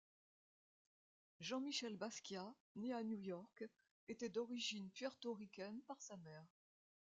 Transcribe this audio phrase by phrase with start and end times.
[1.41, 3.65] Jean-Michel Basquiat, né à New York,
[4.07, 6.47] était d'origine Puerto Ricaine par sa mère.